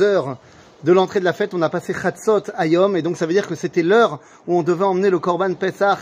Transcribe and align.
heures 0.00 0.38
de 0.82 0.90
l'entrée 0.90 1.20
de 1.20 1.24
la 1.24 1.32
fête, 1.32 1.54
on 1.54 1.62
a 1.62 1.68
passé 1.68 1.94
Chatzot 1.94 2.50
Ayom, 2.56 2.96
et 2.96 3.02
donc 3.02 3.16
ça 3.16 3.24
veut 3.24 3.32
dire 3.32 3.46
que 3.46 3.54
c'était 3.54 3.84
l'heure 3.84 4.18
où 4.48 4.58
on 4.58 4.64
devait 4.64 4.84
emmener 4.84 5.10
le 5.10 5.20
Korban 5.20 5.54
Pesach 5.54 6.00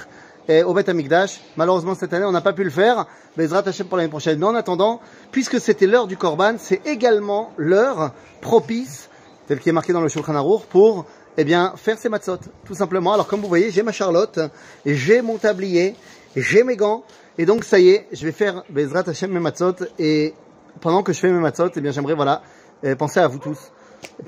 eh, 0.49 0.63
au 0.63 0.73
Bet 0.73 0.89
Amikdash. 0.89 1.43
Malheureusement, 1.59 1.95
cette 1.95 2.15
année, 2.15 2.25
on 2.25 2.33
n'a 2.33 2.41
pas 2.41 2.55
pu 2.55 2.65
le 2.65 2.71
faire. 2.71 3.05
Bezrat 3.37 3.69
Hashem 3.69 3.87
pour 3.87 3.99
l'année 3.99 4.09
prochaine. 4.09 4.39
Mais 4.39 4.47
en 4.47 4.55
attendant, 4.55 5.03
puisque 5.33 5.61
c'était 5.61 5.87
l'heure 5.87 6.07
du 6.07 6.17
Korban, 6.17 6.55
c'est 6.57 6.81
également 6.87 7.53
l'heure 7.59 8.13
propice, 8.41 9.11
tel 9.49 9.61
qui 9.61 9.69
est 9.69 9.73
marqué 9.73 9.93
dans 9.93 10.01
le 10.01 10.09
Shulchan 10.09 10.35
Aruch, 10.35 10.63
pour 10.71 11.05
eh 11.37 11.45
bien, 11.45 11.75
faire 11.77 11.99
ses 11.99 12.09
matzot, 12.09 12.39
tout 12.65 12.75
simplement. 12.75 13.13
Alors, 13.13 13.27
comme 13.27 13.43
vous 13.43 13.49
voyez, 13.49 13.71
j'ai 13.71 13.83
ma 13.83 13.93
Charlotte, 13.93 14.41
j'ai 14.87 15.21
mon 15.21 15.37
tablier, 15.37 15.95
j'ai 16.35 16.65
mes 16.65 16.77
gants, 16.77 17.05
et 17.37 17.45
donc 17.45 17.65
ça 17.65 17.79
y 17.79 17.91
est, 17.91 18.09
je 18.13 18.25
vais 18.25 18.33
faire 18.33 18.65
Bezrat 18.71 19.07
Hashem 19.07 19.31
mes 19.31 19.41
matzot, 19.41 19.75
et 19.99 20.33
pendant 20.81 21.03
que 21.03 21.13
je 21.13 21.21
fais 21.21 21.31
mes 21.31 21.39
matzot, 21.39 21.69
eh 21.77 21.81
bien, 21.83 21.91
j'aimerais, 21.91 22.15
voilà, 22.15 22.41
eh, 22.83 22.95
penser 22.97 23.21
à 23.21 23.29
vous 23.29 23.39
tous. 23.39 23.59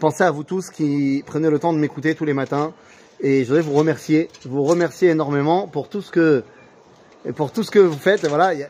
Pensez 0.01 0.25
à 0.25 0.31
vous 0.31 0.45
tous 0.45 0.71
qui 0.71 1.23
prenez 1.27 1.51
le 1.51 1.59
temps 1.59 1.73
de 1.73 1.79
m'écouter 1.79 2.15
tous 2.15 2.25
les 2.25 2.35
matins. 2.35 2.73
Et 3.21 3.45
je 3.45 3.49
voudrais 3.49 3.63
vous 3.63 3.75
remercier, 3.75 4.29
vous 4.45 4.63
remercier 4.65 5.11
énormément 5.11 5.69
pour 5.69 5.89
tout 5.89 6.03
ce 6.03 6.11
que, 6.11 6.45
pour 7.35 7.53
tout 7.53 7.63
ce 7.63 7.71
que 7.71 7.79
vous 7.79 7.99
faites. 7.99 8.25
Et 8.25 8.29
voilà. 8.29 8.55
Et 8.55 8.67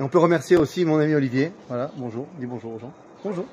on 0.00 0.08
peut 0.08 0.18
remercier 0.18 0.56
aussi 0.56 0.84
mon 0.84 0.98
ami 0.98 1.14
Olivier. 1.14 1.52
Voilà. 1.68 1.90
Bonjour. 1.96 2.26
Dis 2.38 2.46
bonjour 2.46 2.74
aux 2.74 2.78
gens. 2.78 2.92
Bonjour. 3.24 3.44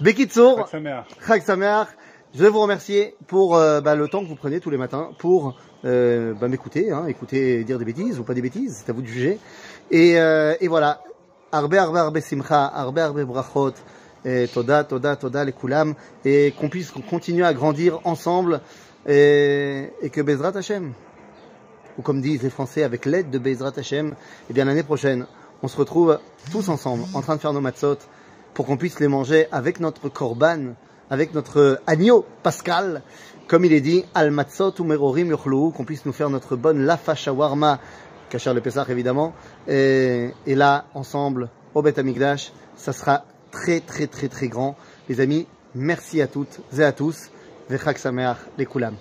Bekitsour. 0.00 0.68
Sameach. 0.68 1.88
Je 2.34 2.38
voudrais 2.38 2.50
vous 2.50 2.62
remercier 2.62 3.14
pour 3.28 3.54
euh, 3.54 3.80
bah, 3.80 3.94
le 3.94 4.08
temps 4.08 4.20
que 4.20 4.28
vous 4.28 4.34
prenez 4.34 4.58
tous 4.58 4.70
les 4.70 4.76
matins 4.76 5.10
pour 5.20 5.56
euh, 5.84 6.34
bah, 6.34 6.48
m'écouter, 6.48 6.90
hein, 6.90 7.06
écouter 7.06 7.62
dire 7.62 7.78
des 7.78 7.84
bêtises 7.84 8.18
ou 8.18 8.24
pas 8.24 8.34
des 8.34 8.42
bêtises, 8.42 8.82
c'est 8.84 8.90
à 8.90 8.92
vous 8.92 9.02
de 9.02 9.06
juger. 9.06 9.38
Et, 9.92 10.18
euh, 10.18 10.56
et 10.60 10.66
voilà, 10.66 11.00
arbe 11.52 11.74
arbe 11.74 11.96
arbe 11.96 12.18
simcha, 12.18 12.66
arbe 12.66 12.98
arbe 12.98 13.22
brachot, 13.22 13.74
et 14.24 14.48
toda, 14.48 14.84
toda, 14.84 15.16
toda, 15.16 15.44
les 15.44 15.52
koulam, 15.52 15.94
et 16.24 16.54
qu'on 16.58 16.68
puisse 16.68 16.90
continuer 17.10 17.44
à 17.44 17.52
grandir 17.52 18.00
ensemble, 18.04 18.60
et, 19.06 19.90
et 20.00 20.10
que 20.10 20.20
Bezrat 20.20 20.56
Hashem, 20.56 20.92
ou 21.98 22.02
comme 22.02 22.20
disent 22.20 22.42
les 22.42 22.50
Français, 22.50 22.82
avec 22.82 23.06
l'aide 23.06 23.30
de 23.30 23.38
Bezrat 23.38 23.72
Hashem, 23.76 24.08
et 24.08 24.12
eh 24.50 24.52
bien 24.52 24.64
l'année 24.64 24.82
prochaine, 24.82 25.26
on 25.62 25.68
se 25.68 25.76
retrouve 25.76 26.18
tous 26.50 26.68
ensemble, 26.68 27.04
en 27.14 27.20
train 27.20 27.36
de 27.36 27.40
faire 27.40 27.52
nos 27.52 27.60
matzot, 27.60 27.98
pour 28.54 28.66
qu'on 28.66 28.76
puisse 28.76 29.00
les 29.00 29.08
manger 29.08 29.46
avec 29.52 29.80
notre 29.80 30.08
korban, 30.08 30.74
avec 31.10 31.34
notre 31.34 31.80
agneau 31.86 32.24
pascal, 32.42 33.02
comme 33.46 33.64
il 33.64 33.72
est 33.72 33.80
dit, 33.80 34.04
al 34.14 34.30
matzot 34.30 34.74
ou 34.78 34.84
merorim 34.84 35.28
yochlou, 35.28 35.70
qu'on 35.70 35.84
puisse 35.84 36.06
nous 36.06 36.12
faire 36.12 36.30
notre 36.30 36.56
bonne 36.56 36.84
lafa 36.84 37.14
shawarma, 37.14 37.78
kasher 38.30 38.54
le 38.54 38.60
Pesach 38.62 38.88
évidemment, 38.88 39.34
et, 39.68 40.30
et 40.46 40.54
là, 40.54 40.86
ensemble, 40.94 41.50
au 41.74 41.82
Bet 41.82 41.98
Amikdash, 41.98 42.52
ça 42.76 42.92
sera 42.92 43.24
très 43.54 43.80
très 43.80 44.06
très 44.06 44.28
très 44.28 44.48
grand. 44.48 44.76
Les 45.08 45.20
amis, 45.20 45.46
merci 45.74 46.20
à 46.20 46.26
toutes 46.26 46.60
et 46.76 46.82
à 46.82 46.92
tous. 46.92 47.30
Vechak 47.70 47.98
Sameach, 47.98 48.38
les. 48.58 48.96